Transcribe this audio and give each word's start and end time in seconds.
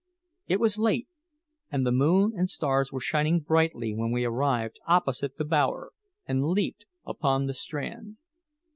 It 0.47 0.59
was 0.59 0.79
late, 0.79 1.07
and 1.71 1.85
the 1.85 1.91
moon 1.91 2.33
and 2.35 2.49
stars 2.49 2.91
were 2.91 2.99
shining 2.99 3.39
brightly 3.39 3.93
when 3.93 4.09
we 4.11 4.25
arrived 4.25 4.79
opposite 4.87 5.37
the 5.37 5.45
bower 5.45 5.91
and 6.25 6.43
leaped 6.43 6.87
upon 7.05 7.45
the 7.45 7.53
strand. 7.53 8.17